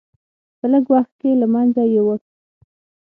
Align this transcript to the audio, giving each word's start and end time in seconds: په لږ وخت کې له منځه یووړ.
په 0.57 0.65
لږ 0.71 0.85
وخت 0.95 1.13
کې 1.19 1.29
له 1.41 1.47
منځه 1.53 1.81
یووړ. 1.95 2.19